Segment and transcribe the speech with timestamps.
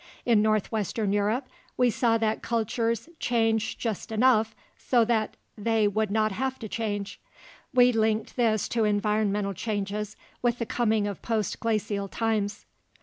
[0.25, 1.45] In northwestern Europe,
[1.77, 7.19] we saw that cultures "changed just enough so that they would not have to change."
[7.71, 12.65] We linked this to environmental changes with the coming of post glacial times.